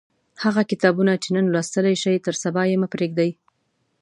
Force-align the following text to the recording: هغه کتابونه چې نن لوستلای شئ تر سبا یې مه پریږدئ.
هغه 0.43 0.61
کتابونه 0.71 1.13
چې 1.23 1.29
نن 1.35 1.45
لوستلای 1.53 1.95
شئ 2.03 2.15
تر 2.25 2.35
سبا 2.43 2.61
یې 2.69 2.75
مه 2.81 2.87
پریږدئ. 2.93 3.31